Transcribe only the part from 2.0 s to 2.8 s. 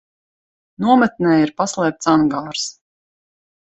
angārs.